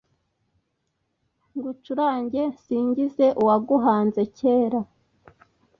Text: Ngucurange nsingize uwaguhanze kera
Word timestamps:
Ngucurange 1.55 2.41
nsingize 2.55 3.25
uwaguhanze 3.41 4.21
kera 4.37 4.81